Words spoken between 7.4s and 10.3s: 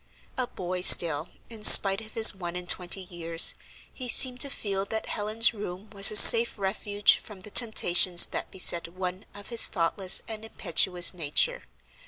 the temptations that beset one of his thoughtless